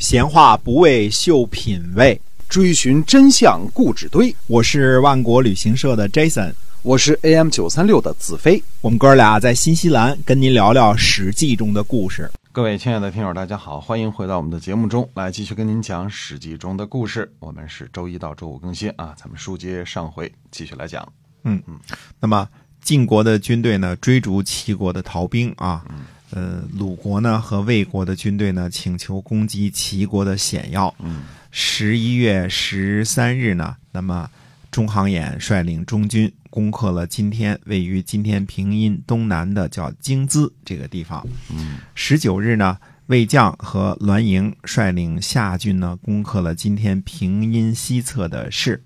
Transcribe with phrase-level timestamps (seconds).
[0.00, 2.18] 闲话不为秀品味，
[2.48, 4.34] 追寻真相故纸堆。
[4.46, 8.64] 我是万国旅行社的 Jason，我是 AM 九三六的子飞。
[8.80, 12.30] 我们哥俩在新西兰跟您聊聊《史记》中的故事。
[12.50, 17.30] 各位亲爱的听友，大家好，欢迎回到我们的节目中来，继续跟您讲《史记》中的故事。
[17.38, 21.06] 我们是周一到周五更新啊，咱们书接上回，继续来讲。
[21.44, 21.78] 嗯嗯，
[22.18, 22.48] 那么
[22.80, 25.84] 晋国的军队呢，追逐齐国的逃兵啊。
[26.30, 30.94] 呃，鲁国呢和魏国的军队呢，请求攻击齐国的险要。
[31.00, 34.30] 嗯，十一月十三日呢，那么
[34.70, 41.26] 中行衍率领中军攻克了今天位于今天平阴东南的叫京资这个地方。
[41.52, 48.80] 嗯，十九日呢，魏将和栾营率领夏军呢攻克了今天平阴西侧的市。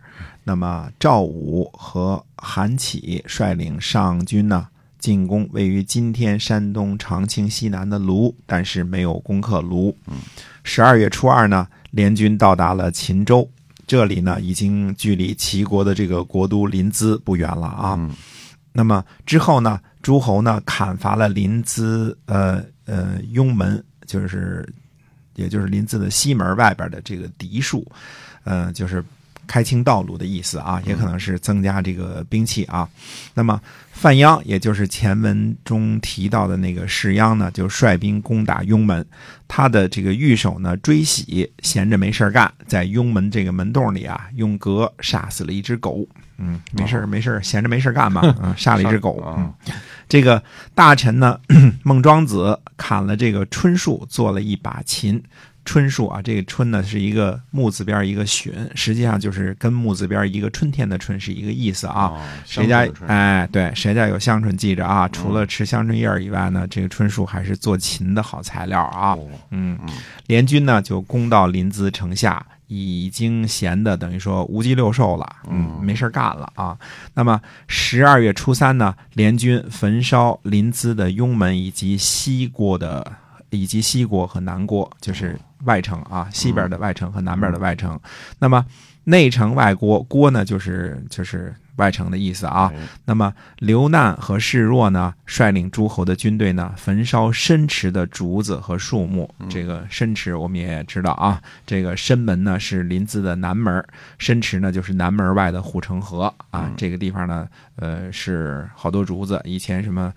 [0.44, 4.68] 那么赵武和韩起率领上军呢。
[5.04, 9.94] 进攻位于今天山东长清西南的卢，但是没有攻克卢。
[10.62, 13.46] 十二月初二呢，联军到达了秦州，
[13.86, 18.00] 这里呢已经距离齐国的这个国都临淄不远了啊。
[18.72, 24.66] 那么之后呢，诸侯呢砍伐了临淄呃呃雍门，就是
[25.34, 27.86] 也就是临淄的西门外边的这个敌树，
[28.44, 29.04] 呃就是。
[29.46, 32.88] 开清道路的意思啊，也可能是增加这个兵器啊。
[33.34, 33.60] 那么
[33.92, 39.04] 范鞅，也就是前文中提到的那个士鞅呢，就率兵攻打雍门。
[39.46, 46.06] 他的这个御手呢，追喜闲着没事干，在雍门这个门洞里啊，用戈杀死了一只狗。
[46.38, 48.20] 嗯，没事没事闲着没事干嘛？
[48.42, 49.22] 嗯， 杀了一只狗。
[49.38, 49.52] 嗯，
[50.08, 50.42] 这个
[50.74, 51.38] 大臣呢，
[51.82, 55.22] 孟庄子砍了这个椿树，做了一把琴。
[55.66, 62.12] 椿树啊，这个椿呢是一个木字边一个旬，实际上就是跟木字边一个春天的春是一个意思啊。
[62.44, 65.08] 谁家哎对，谁家有香椿记着啊？
[65.08, 69.16] 除了吃香椿叶以外呢，这个椿树还是做琴的好材料啊。
[69.52, 69.78] 嗯，
[70.26, 76.78] 联军呢就攻到临淄城下，已经闲的等于说无鸡六兽了，嗯，没事干了啊。
[77.14, 83.12] 那么十二月初三呢，联军焚烧临淄的雍门以及西郭的
[83.50, 85.38] 以及西郭和南郭，就是。
[85.64, 87.98] 外城啊，西边的外城和南边的外城，
[88.38, 88.66] 那么
[89.04, 92.72] 内城外郭，郭呢就是就是外城的意思啊。
[93.04, 99.32] 那么刘难和示弱呢，率领诸侯的军队呢，焚烧申池的竹子和树木。
[99.48, 103.84] 这个申池我们也知道啊，这个申门呢是临淄的南门，
[104.18, 106.70] 申池呢就是南门外的护城河啊。
[106.76, 107.46] 这个地方呢，
[107.76, 110.12] 呃，是好多竹子，以前什么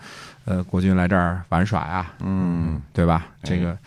[0.46, 3.26] 呃国军来这儿玩耍呀，嗯，对吧？
[3.44, 3.78] 这个。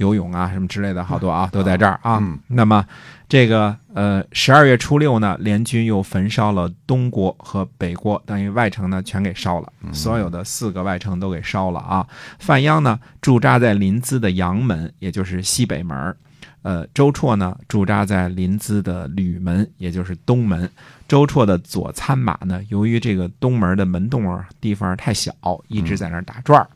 [0.00, 2.18] 游泳啊，什么之类的，好多啊，都在这儿啊。
[2.46, 2.82] 那么，
[3.28, 12.06] 这个呃，十二月初六呢，联军又焚烧了东郭和北郭，等于外城呢全给烧了，所有的四个外城都给烧了啊。
[12.38, 16.16] 范鞅呢驻扎在临淄的阳门，也就是西北门
[16.62, 20.70] 呃，周绰呢驻扎在临淄的吕门，也就是东门。
[21.08, 25.34] 周绰的左参马呢，由于这个东门的门洞啊地方太小，
[25.68, 26.68] 一直在那儿打转儿。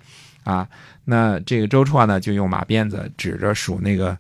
[0.43, 0.69] 啊，
[1.05, 4.17] 那这个周绰呢，就用马鞭子指着数那个，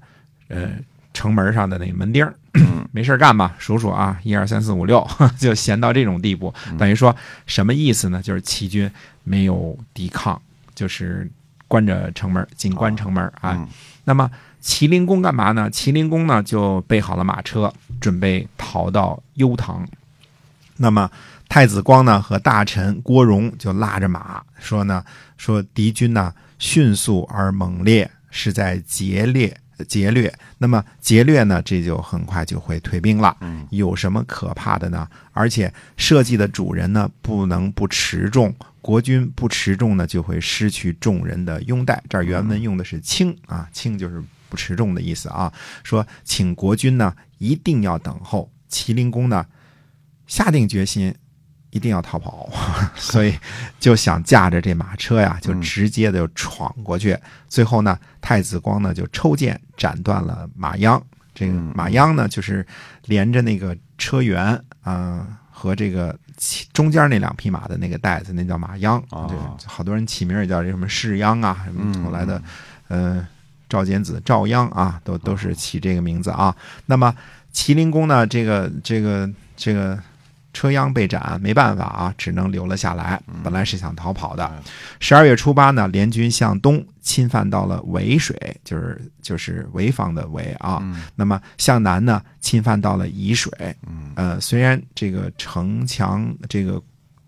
[0.49, 0.71] 呃，
[1.15, 2.31] 城门上的那个门钉
[2.93, 5.09] 没事干吧，数数啊，一二三四五六，
[5.39, 6.53] 就闲到这种地步。
[6.77, 7.17] 等于说
[7.47, 8.21] 什么意思呢？
[8.21, 8.91] 就是齐军
[9.23, 10.41] 没有抵抗，
[10.75, 11.31] 就是
[11.67, 13.67] 关着城门，紧关城门啊。
[14.05, 14.31] 那么
[14.63, 15.71] 麒麟公干嘛呢？
[15.71, 19.89] 麒麟公呢就备好了马车，准备逃到幽塘。
[20.77, 21.11] 那么。
[21.47, 25.05] 太子光呢和大臣郭荣就拉着马说呢，
[25.37, 29.57] 说敌军呢迅速而猛烈，是在劫掠
[29.89, 30.33] 劫掠。
[30.59, 33.37] 那么劫掠呢，这就很快就会退兵了。
[33.71, 35.09] 有什么可怕的呢？
[35.33, 42.03] 而且设计的主人呢不能不持重，国君不持重呢就会失去众人的拥戴。
[42.09, 45.53] 这儿原文用的是轻啊，轻就是不持重的意思啊。
[45.83, 48.51] 说请国君呢一定要等候。
[48.71, 49.47] 麒麟公呢
[50.27, 51.15] 下定决心。
[51.75, 52.49] 一定要逃跑，
[52.95, 53.37] 所以
[53.81, 57.19] 就想驾着这马车呀，就直接的闯过去。
[57.49, 61.03] 最后呢，太子光呢就抽剑斩断了马秧。
[61.35, 62.65] 这个马秧呢，就是
[63.07, 66.17] 连着那个车辕啊和这个
[66.73, 69.03] 中间那两匹马的那个带子，那叫马秧。
[69.11, 72.41] 对，好多人起名也叫这什么世鞅啊，什么后来的
[72.87, 73.27] 呃
[73.69, 76.55] 赵简子赵鞅啊，都都是起这个名字啊。
[76.87, 77.13] 那么
[77.53, 80.01] 麒麟公呢，这个这个这个。
[80.55, 83.21] 车央被斩，没办法啊，只能留了下来。
[83.43, 84.51] 本来是想逃跑的。
[85.01, 90.83] 十二月初八呢，联军向东侵犯到了潍水，就是就是潍坊的潍啊。
[91.15, 93.53] 那么向南呢，侵犯到了沂水。
[94.15, 96.81] 呃，虽然这个城墙这个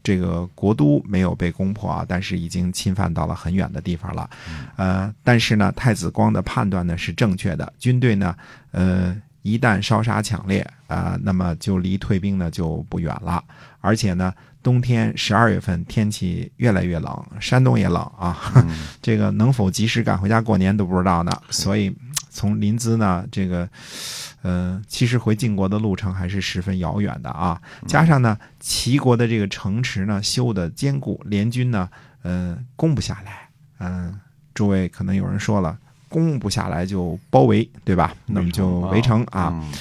[0.02, 4.30] 这个国都没有被攻破啊，但是已经侵犯到了很远的地方了。
[4.76, 8.36] 呃，但是呢，太子光的判断呢是正确的，军队呢，
[8.70, 9.16] 呃，
[9.52, 13.42] 一旦烧杀抢掠啊、那么就离退兵呢就不远了。
[13.80, 14.32] 而且呢，
[14.62, 18.36] 冬天十二月份天气越来越冷，山东也冷啊，
[19.00, 21.32] 这个能否及时赶回家过年都不知道呢。
[21.50, 21.94] 所以
[22.30, 23.68] 从临淄呢，这个。
[24.42, 27.60] 呃，其实回晋国的路程还是十分遥远的啊。
[27.88, 31.88] 加上呢，齐国的这个城池呢修的坚固，联军呢，
[32.22, 33.48] 呃，攻不下来。
[33.80, 34.20] 嗯、
[34.54, 35.76] 诸位可能有人说了，
[36.16, 38.16] 攻不下来就包围，对吧？
[38.24, 39.50] 那么就围城啊。
[39.52, 39.72] 嗯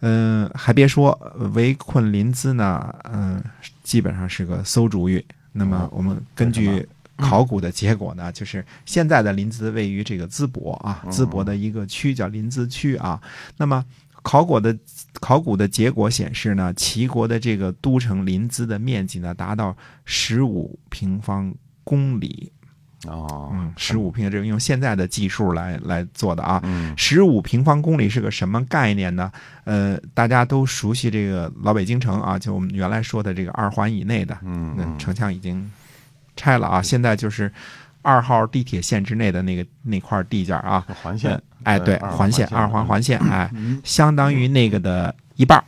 [0.00, 1.12] 嗯、还别说，
[1.54, 3.42] 围困临淄呢，嗯、
[3.82, 5.22] 基本上是个馊主意。
[5.52, 6.86] 那么哦我们根据
[7.16, 13.20] 考古的结果呢，就是现在的临淄位于这个淄博啊，淄博的一个区叫临淄区啊。
[13.58, 13.84] 那么
[14.22, 14.76] 考古的
[15.14, 22.52] 考古的结果显示呢，齐国的这个都城临淄的面积呢达到十五平方公里，
[23.08, 26.60] 哦，嗯，十五平，这个用现在的技术来来做的啊。
[26.64, 26.92] 嗯。
[26.96, 29.30] 十五平方公里是个什么概念呢？
[29.64, 35.70] 呃，大家都熟悉这个老北京城啊，就我们原来说的这个二环以内的，嗯嗯，城墙已经
[36.36, 37.52] 拆了啊，现在就是
[38.02, 41.30] 二号地铁线之内的那个那块地界啊，嗯，环线。
[41.32, 43.80] 呃，哎，对，环线，二环环线，哎，嗯。
[43.82, 45.64] 相当于那个的一半儿，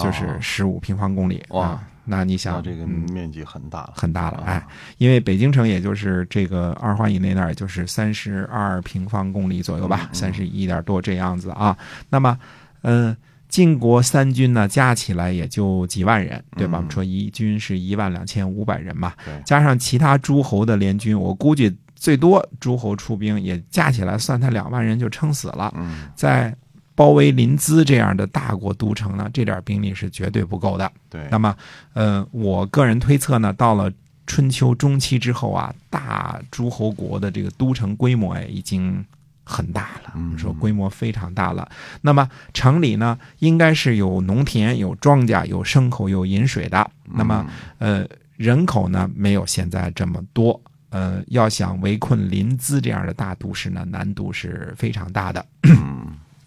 [0.00, 0.38] 就是哦。
[0.40, 1.88] 十五平方公里哇啊。
[2.04, 4.66] 那你想，这个嗯面积很大了，很大了，啊哎，
[4.98, 11.76] 因为北京城也就是这个二环以内那儿，也就是三十二平方公里左右吧，嗯三十一点多这样子啊。
[12.10, 12.38] 那么，
[12.82, 13.16] 嗯、
[13.48, 16.78] 晋国三军呢，加起来也就几万人，对吧？
[16.78, 19.14] 嗯我们说一军是一万两千五百人嘛，
[19.46, 25.72] 加上其他诸侯的联军，我估计最多诸侯出兵也加起来算他两万人就撑死了。
[25.76, 26.54] 嗯，在
[26.94, 30.90] 包围临淄这样的大国都城呢，这点兵力是绝对不够的。
[31.10, 31.54] 对，那么，
[31.92, 33.90] 呃，我个人推测呢，到了
[34.26, 39.04] 春秋中期之后啊，大诸侯国的这个都城规模哎已经
[39.42, 41.68] 很大了，我嗯们说规模非常大了。
[42.00, 46.90] 那么城里呢，应该是有农田、有庄稼、有牲口、有饮水的。
[47.04, 47.44] 那么，
[47.78, 48.06] 呃，
[48.36, 50.60] 人口呢没有现在这么多。
[50.90, 55.44] 呃，要想围困临淄这样的大都市呢，难度是非常大的。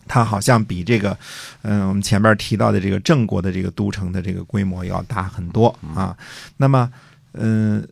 [0.08, 1.18] 嗯它好像比这个，
[1.64, 6.16] 嗯、我们前面提到的这个郑国的这个都城的这个规模要大很多啊。
[6.56, 6.90] 那么，
[7.34, 7.86] 嗯、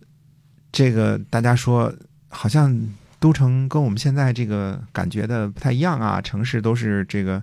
[0.72, 1.94] 这个大家说
[2.30, 2.76] 好像
[3.20, 7.42] 都城跟我们现在这个感觉的不太一样啊，城市都是这个，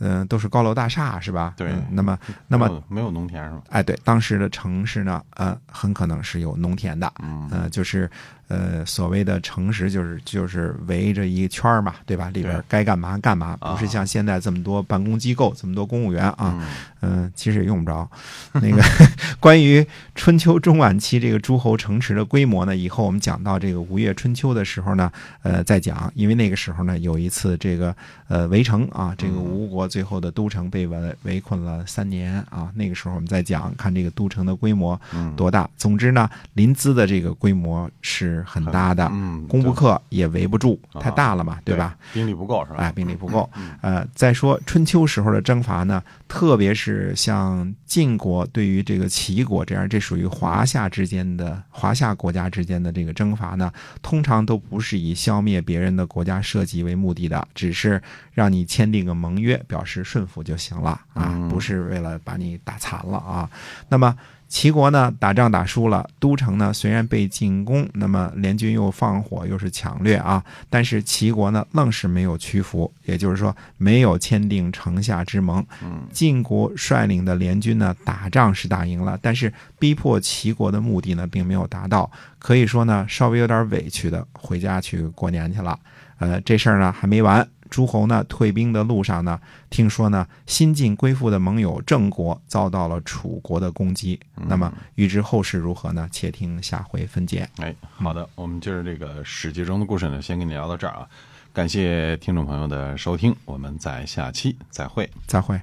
[0.00, 1.54] 嗯、都是高楼大厦是吧？
[1.56, 2.18] 对嗯那么，
[2.48, 3.62] 那么没有没有农田是吧？
[3.68, 8.10] 哎，对，当时的城市呢，呃，很可能是有农田的，嗯呃，就是
[8.50, 12.28] 呃所谓的城池，就是就是围着一个圈儿嘛，对吧？
[12.34, 16.66] 里边该干嘛干嘛，啊不是像现在这么多办公机构，这么多公务员啊，嗯
[17.02, 18.06] 嗯、其实也用不着。
[18.54, 18.82] 那个
[19.40, 25.10] 关于春秋中晚期这个诸侯城池的规模呢，以后我们讲到这个吴越春秋的时候呢，
[25.42, 27.94] 呃，再讲，因为那个时候呢，有一次这个
[28.28, 35.68] 呃围城啊，这个吴国最后的都城被围围困了三年啊，那个时候我们再讲，看这个都城的规模嗯，多大。
[35.76, 41.96] 总之呢，临淄的这个规模是很大的，嗯，攻不对克也围不住，啊太大了嘛，对吧？？
[42.12, 42.78] 兵力不够是吧？
[42.78, 43.48] 哎，兵力不够。
[43.56, 53.72] 嗯呃，再说春秋时候的征伐呢，特别是像晋国对于这个齐国这样，这属于华夏之间的华夏国家之间的这个征伐呢，
[54.02, 58.02] 通常都不是以消灭别人的国家社稷为目的的，只是
[58.32, 63.48] 让你签订个盟约，表示顺服就行了啊嗯，不是为了把你打残了啊。
[63.88, 64.16] 那么。
[64.50, 75.64] 齐国呢，打仗打输了，都城呢虽然被进攻，那么联军又放火，又是抢掠啊，但是齐国呢，愣是没有屈服，也就是说，没有签订城下之盟。
[75.84, 82.10] 嗯晋国率领的联军呢，打仗是打赢了，但是逼迫齐国的目的呢，并没有达到。
[82.40, 85.78] 可以说呢，稍微有点委屈的回家去过年去了。
[86.18, 87.48] 呃，这事儿呢还没完。
[87.70, 94.18] 诸侯呢退兵的路上呢，听说呢新晋归附的盟友郑国遭到了楚国的攻击。
[94.34, 96.08] 那么预知后事如何呢？
[96.10, 97.48] 且听下回分解。
[97.58, 101.08] 哎，好的，我们今儿这个史记中的故事呢，先跟你聊到这儿啊。
[101.52, 105.08] 感谢听众朋友的收听，我们在下期再会。
[105.26, 105.60] 再会。